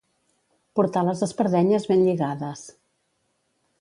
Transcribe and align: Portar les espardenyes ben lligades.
Portar 0.79 1.03
les 1.09 1.21
espardenyes 1.27 1.85
ben 1.91 2.01
lligades. 2.07 2.65